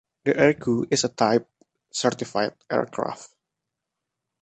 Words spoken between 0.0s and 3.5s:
The Ercoupe is a type certified aircraft.